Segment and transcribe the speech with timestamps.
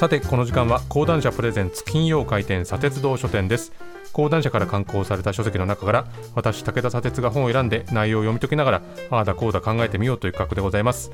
[0.00, 3.70] さてこの時間は講談社プレゼンツ金曜回転砂鉄道書店です。
[4.14, 11.10] 講談社から刊行された書籍の中から私武田砂鉄が本を選んで内容を読み解きながらああだこうだ考えてみようという企画でございます。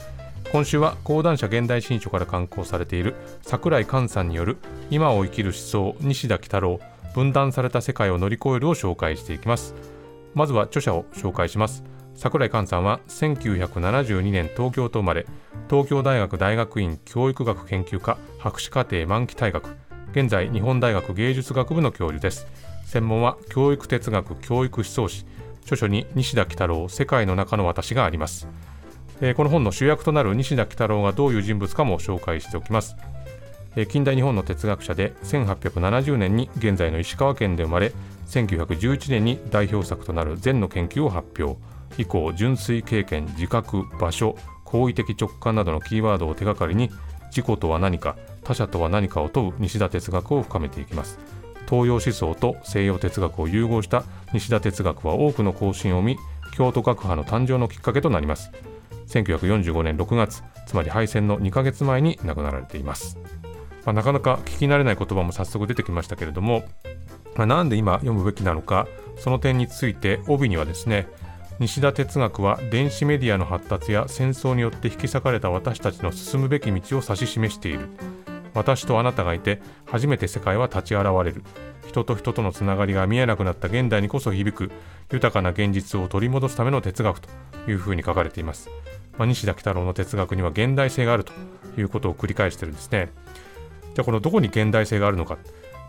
[0.53, 4.57] 今週は講談社現代新書から刊行されている桜井寛さんによる
[4.89, 6.79] 今を生きる思想西田喜太郎
[7.13, 9.75] 分断された世界を乗り越えるを紹介していきます。
[10.33, 11.83] まずは著者を紹介します。
[12.17, 15.27] 桜井寛さんは1972年東京と生まれ
[15.69, 19.77] 東京大学大学院教育学研究科博士課程満期退学
[20.13, 22.47] 現在日本大学芸術学部の教授です。
[22.87, 25.27] 専門は教育哲学教育思想史
[25.65, 28.49] 著書に西田喜太郎世界の中の私があります、
[29.21, 32.97] えー、この本の主役となる西田喜太郎がどういう人物かも紹介しておきます。
[33.91, 37.93] 近代日本の哲学者で1870年に現在の石川県で生まれ
[38.27, 41.61] 1911年に代表作となる禅の研究を発表。
[41.99, 46.91] 以降純粋経験自覚場所好意的直感などのキーワードを手がかりに
[47.31, 51.19] 自己とは何か他者とは何かを問う西田哲学を深めていきます
[51.69, 56.17] 東洋思想と西洋哲学を融合した西田哲学は多くの更新を見
[56.55, 58.53] 京都学派の誕生のきっかけとなります
[59.09, 63.19] 1945年6月つまり敗戦の2ヶ月前に亡くなられています、
[63.85, 66.65] まあ、なかなか聞き慣れない言葉も早速出てきましたけれども、
[67.35, 71.09] まあ、なんで今読むべきなのかその点について帯にはですね
[71.59, 77.89] 西田哲学は電子メディアの発達や戦争によって引き裂かれた私たちの進むべき道を指し示している。
[78.53, 81.43] 私とあなたがいて初めて世界は立ち現れる。
[81.87, 84.71] 人と人とのつながりが見えなくなった現代にこそ響く
[85.11, 87.29] 豊かな現実を取り戻すための哲学と
[87.69, 88.69] いうふうに書かれています、
[89.17, 91.33] まあ、西田喜太郎の哲学には現代性があると
[91.79, 93.09] いうことを繰り返してるんですね。
[93.95, 95.39] じゃあこのどこに現代性があるのか、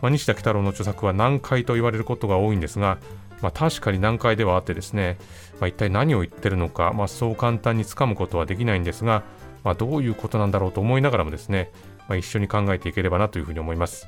[0.02, 2.99] まあ、西田喜太郎の著作は難解と言われることが多いんですが
[3.41, 5.17] まあ、確かに難解ではあってですね、
[5.59, 9.23] まあ、一体何を言ってるのか、まあ、そう簡単につかむことはできないんですが、
[9.63, 11.71] まあ、どういうことなんだろうと思いながらもですね、
[12.08, 14.08] まあ、一緒に考えていければなというふうに思います。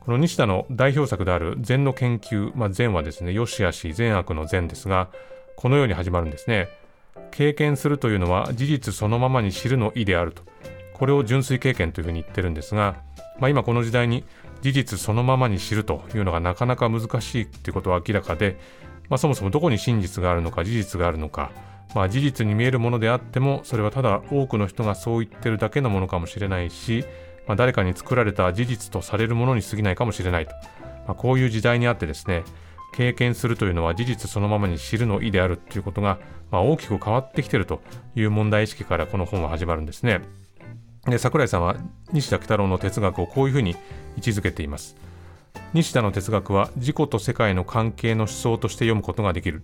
[0.00, 5.08] この西田の代表作である禅の研究、まあ、禅はですね、良し悪し善悪の善ですが、
[5.56, 6.68] このように始まるんですね。
[7.30, 10.42] 経験するというのは事実そのままに知るの意であると。
[10.98, 12.96] これを純粋経験というふうに言ってるんですが、
[13.38, 14.24] まあ、今この時代に
[14.62, 18.58] 事実そのままに知るというのがなかなか難しいということは明らかで、
[19.08, 21.52] まあ、そもそもどこに真実があるのか事実があるのか、
[21.94, 27.04] まあ、事実に見えるものであってもそれはただ多くの人がそう言ってるだけのものかもしれないし、
[27.46, 30.52] まあ、誰かに作られた事実とされるものに過ぎないかもしれないと、
[31.06, 32.42] まあ、こういう時代にあってですね
[32.92, 36.18] 経験するというのは事実そのままに知るの意であるということが、
[36.50, 37.80] まあ、大きく変わってきていると
[38.16, 40.22] いう問題意識からこの本は始まるんですね。
[41.10, 41.76] で桜井さんは
[42.12, 43.72] 西田喜太郎の哲学をこういうふうに
[44.16, 44.96] 位置づけています。
[45.74, 49.62] 西田の哲学は自己と世界の関係の思想として読むことができる。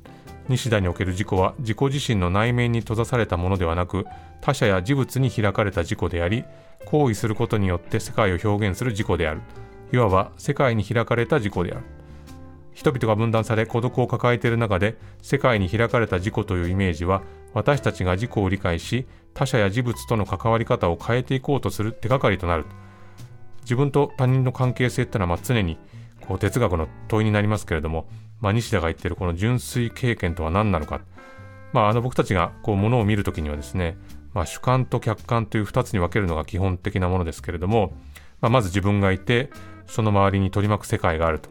[0.49, 4.05] 西田における自己は自己自身の内面に閉ざされたものではなく
[4.43, 6.45] 他者や事物に開かれた自己であり
[6.85, 9.41] 行為することによって世界を表現する自己である
[9.93, 11.81] いわば世界に開かれた自己である
[12.75, 17.23] 人々が分断され孤独を抱えている中で世界に開かれた自己というイメージは
[17.55, 22.67] 私たちが自己を理解し他者や事物との関わり方を変えていこうとする手がかりとなる。
[23.63, 25.79] 自分と他人の関係性ってのはま常に
[26.27, 28.07] こう哲学の問いになりますけれども
[28.45, 31.01] まあ、西田が言ってるこの純粋経験とは何なのか、
[31.73, 33.97] まあ、あの僕たちがこうものを見るときにはですね、
[34.35, 37.95] まあ、主観と客観という2つに分けるのが基本的なものですけれども、
[38.43, 39.49] ま、まず自分がいて
[39.87, 41.49] その周りに取り巻く世界があると。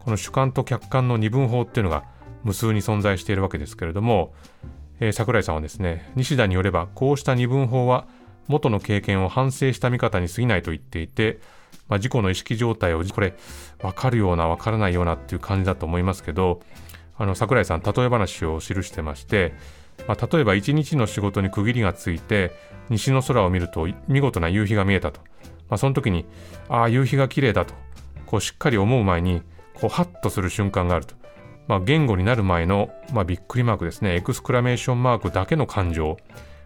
[0.00, 2.04] この主観と客観の二分法っていうのが
[2.42, 4.34] 無数に存在しているわけですけれども、
[5.08, 8.06] え、桜井さんはですね西田によればこうした二分法は
[8.48, 11.40] 元の経験を反省した見方に過ぎないと言っていて
[11.88, 13.34] まあ、自己の意識状態をこれ
[13.80, 16.60] 分かるような分からないようなっていう感じだと思いますけど
[17.16, 19.54] あの桜井さん例え話を記してまして、
[20.08, 22.52] まあ、例えば一日の仕事に区切りがついて
[22.88, 25.20] 西の空を見ると見事な夕日が見えたと、
[25.68, 26.26] まあ、その時に
[26.68, 27.74] ああ夕日が綺麗だと
[28.26, 29.42] こうしっかり思う前に
[29.74, 31.14] こうハッとする瞬間があると、
[31.66, 36.18] まあ、言語になる前の、まあ、びっくりマークですねエクスクラメーションマークだけの感情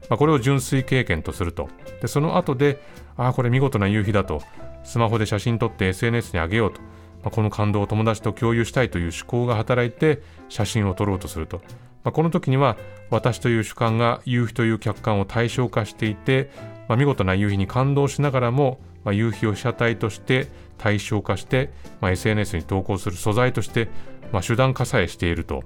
[0.08, 1.68] まあ、これを純粋経験とすると。
[2.00, 2.80] で、その後で、
[3.16, 4.42] ああ、これ見事な夕日だと。
[4.84, 6.80] スマホで写真撮って SNS に上げようと、
[7.22, 11.60] ま、この感動を友達と共有したいという思考が働いて写真を撮ろうとすると、
[12.04, 12.78] ま、この時には
[13.10, 16.50] 私という主観が夕日という客観を対象化していて、
[16.88, 23.88] ま、見事な夕日に感動しながらも、まあ、夕日を被写体として対象化して、まあ、SNS に投稿する素材として、
[24.32, 25.64] まあ、手段化さえしていると。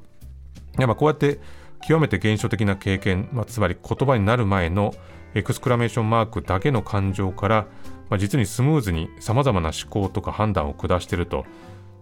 [0.76, 1.38] まあ、こうやって
[1.86, 4.94] 極めて現象的な経験、まあ、つまり言葉になる前の
[5.34, 7.66] エクスクラメーションマークだけの感情から、
[8.08, 11.44] まあ、実にスムーズにさまざまな思考とか判断を下していると。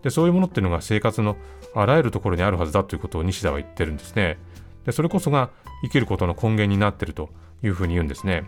[0.03, 1.37] でそういうものっていうのが生活の
[1.75, 4.39] あらゆるところにあるはずだということを西田は言ってるんですね。
[4.87, 5.51] でそれこそが
[5.83, 7.29] 生きることの根源になっていると
[7.63, 8.45] いうふうに言うんですね。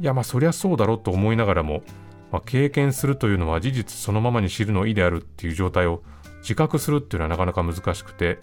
[0.00, 1.82] いやまあそりゃそうだろうと思いながらも
[2.30, 6.02] まあ、経験するというのは事実そのままに知るの意であるっていう状態を
[6.40, 8.38] 自覚するっていうのはなかなか難しくて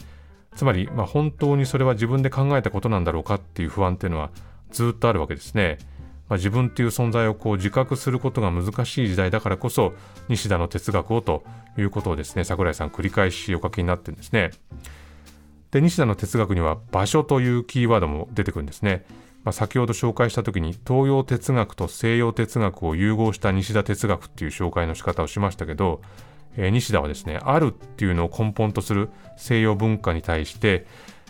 [0.55, 4.31] つまり、まあ、本当にそれは自分で考えたことなんだろうかっていう不安っていうのは
[4.71, 5.77] ずっとあるわけですね。
[6.27, 9.93] まあ、自分っていう存在をこう自覚することが難しい時代だからこそ
[10.27, 11.43] 西田の哲学をと
[11.77, 14.51] いうことをですね桜井さん繰り返しお書きになってるんですね。
[15.69, 19.05] で西田の哲学には場所というキーワードも出てくるんですね。
[19.45, 26.01] まあ、先ほど紹介した時に東洋哲学と西洋哲学を融合した西田哲学っていう紹介の仕方をしましたけど、
[26.57, 30.87] えー、西田はですねあるっていうのを根本とする西洋文化に対して、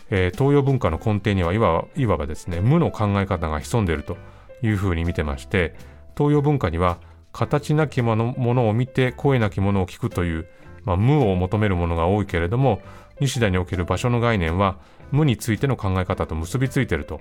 [0.08, 4.16] えー、東洋文化の根底にはいわいわばですね無の考え方が潜んでいると
[4.62, 5.74] いうふうに見てまして
[6.16, 6.98] 東洋文化には
[7.32, 10.48] 形なきものを見て声なきものを聞くという、
[10.84, 12.80] まあ、無を求めるものが多いけれども
[13.20, 14.78] 西田における場所の概念は
[15.12, 17.20] 無についての考え方と結びついていると。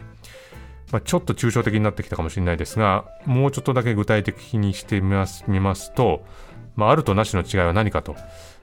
[0.92, 6.24] まあ、ちょっと抽象的になってきたかもしれないですが、もうちょっとだけ具体的にしてみますみますと、
[6.76, 8.16] まあ、あるとなしの違いは何かと。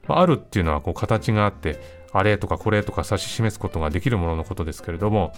[0.06, 1.80] まあ、あるっていうのはこう形があって、
[2.12, 5.32] あれとかこれとか指し示すことができるもののことですけれども、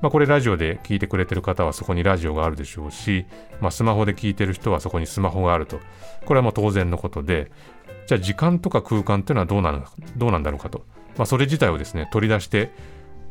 [0.00, 3.26] まあ、これラジオで聞いてくれてる方はそこにラジオがあるでしょうし、
[3.60, 5.80] まあ、スマホで聞いてる人はそこにスマホがあると。
[6.24, 7.50] これはもう当然のことで、
[8.06, 9.84] じゃあ時間とか空間っていうのはどうなの
[10.16, 10.84] どうなんだろうかと。
[11.16, 12.70] まあ、それ自体をですね、取り出して、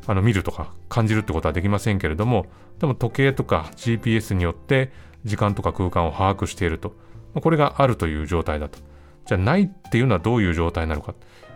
[0.08, 2.46] あの見るとか感じるってことはできませんけれども、
[2.80, 4.92] でも時計とか GPS によって
[5.26, 6.94] 時間とか空間を把握していると。
[7.36, 8.80] これがあるという状態だと。
[9.26, 11.14] じゃあないっていうのはどういう状態なのか。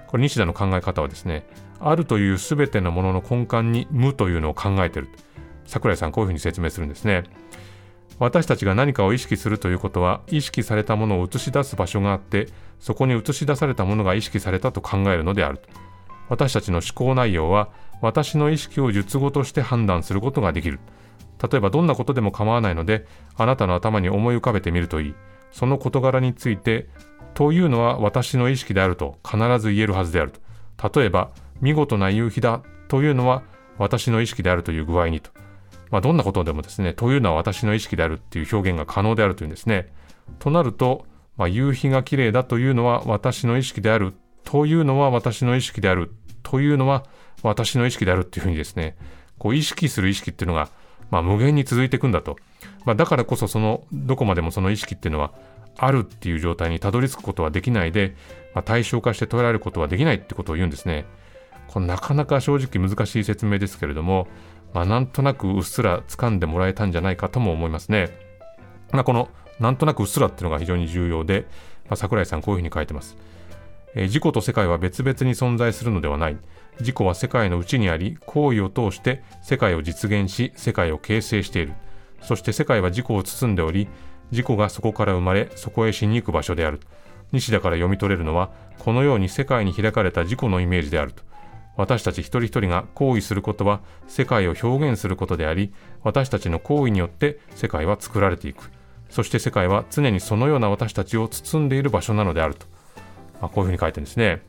[0.08, 1.48] これ西田の考え方はですね、
[1.80, 5.10] あるという全てのものの根幹に無というのを考えている。
[5.66, 7.24] 桜井さんこういうふうに説明するんですね。
[8.22, 12.50] 私たちが何かを意識するということは意識されたものを映し出す場所があって
[12.80, 15.60] そこに映し出されたものが意識されたと考えるのである
[16.30, 17.70] 私たちの思考内容は
[18.02, 20.80] 私の意識を術語として判断することができる。
[21.42, 23.06] 例えばどんなことでも構わないので、
[23.36, 25.16] あなたの頭に思い浮かべてみるといい。
[25.52, 26.90] その事柄について、
[27.34, 31.00] というのは私の意識であると必ず言えるはずであると。
[31.00, 31.32] 例えば、
[31.62, 33.44] 見事な夕日だというのは
[33.78, 35.32] 私の意識であるという具合にと。
[35.92, 39.92] まあ、どんなことでもですね、というのは私の意識であるっていう表現が可能であるというんですね。
[40.40, 41.06] となると、
[41.38, 44.14] まあ、夕日が綺麗だというのは私の意識である
[44.52, 46.12] というのは私の意識である
[46.44, 47.06] というのは
[47.42, 48.98] 私の意識であるっていうふうにですね、
[49.38, 50.68] こう意識する意識っていうのが、
[51.10, 52.36] まあ、無限に続いていくんだと。
[52.84, 55.32] まあ、だからこそその、どこまでもその意識っていうのは、
[55.78, 58.18] あるっていう状態にたどり着くことはできないで、
[58.54, 61.06] まあ、対象化して捉えることはできないってことを言うんですね。
[61.70, 64.28] これなかなか正直難しい説明ですけれども、
[64.74, 68.10] まあ、なんとなくうっすら掴んでもらえたんじゃないかとも思いますね。
[68.92, 69.30] まあ、この
[69.62, 71.46] なんとなくうっすらっていうのが非常に重要で、
[71.86, 73.16] まあ、桜井さんこういうふうに書いてます。
[73.96, 76.38] えー、自己と世界は別々に存在するのではない。
[76.80, 81.74] 自己は世界の内にあり、行為を通して世界を実現し、世界を形成している。
[82.22, 83.88] そして世界は自己を包んでおり、
[84.32, 86.80] 自己がそこから生まれ、そこへしに行く場所である。
[87.32, 91.24] 西田から読み取れるのは、このように世界に開かれた自己のイメージであると。
[91.78, 95.74] 私たち一人一人が行為することは世界を表現することであり、
[96.04, 98.70] 私たちの行為によって世界は作られていく。
[99.10, 102.66] そして世界は常にそのような私たちを包んでいる場所なのであると。
[103.42, 104.42] まあ、こういうふうに書いてるんですね。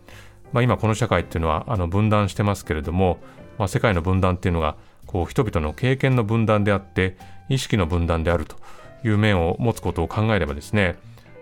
[0.53, 3.19] まあ、今この社会っていうのはあの分断してますけれども、
[3.59, 7.17] まあ、世界の分断っていうのがこう人々の経験の分断であって
[7.49, 8.57] 意識の分断であると
[9.05, 10.97] いう面を持つことを考えればですね、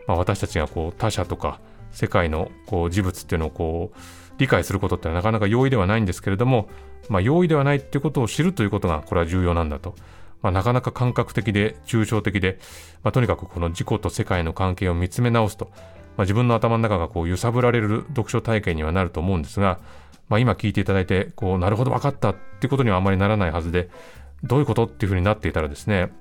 [0.06, 1.60] まあ、私たちがこう他者とか
[1.92, 3.98] 世界のこう事物っていうのをこう
[4.38, 6.68] 理解することってなかなか容易ではないんですけれども、
[7.08, 9.94] まあ、容易ではないっていうことを知るということがこれは重要なんだと。
[10.42, 12.58] まあ、なかなか感覚的で抽象的で、
[13.02, 15.70] まあ、とにかくこの自己と世界の関係を見つめ直すと
[16.16, 19.78] まあ、自分の頭の中がこう揺さぶられる読書体験にはなると思うんですが、
[20.28, 23.88] まあ、今聞いていただいてこうなるほど分かったってことにはあまりならないはずで
[24.42, 26.12] どういうことっていうふうになっていたらですね、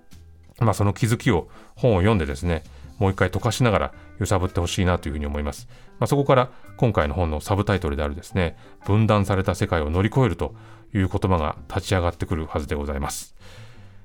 [0.59, 2.63] まあ、その気づきを本を読んでですね
[2.99, 5.67] もう一回溶かしながら揺さぶってほしいなというふうに思います。
[5.99, 10.53] まあ、そこから今回の本のサブタイトルであるですね、分断された世界を乗り越えると
[10.93, 13.35] いう言葉が立ち上がってくるはずでございます。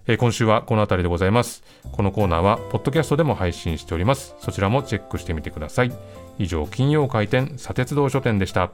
[0.06, 1.62] えー、今週はこの辺りでございます。
[1.92, 4.34] このコーナーは、ポッドキャストでも配信しております。
[4.38, 5.92] そちらもチェックしてみてください。
[6.38, 8.70] 以上、金曜開店、砂鉄道書店でした。